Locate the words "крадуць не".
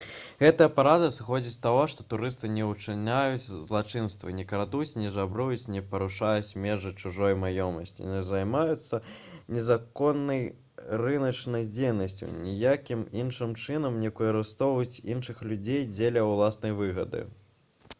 4.51-5.11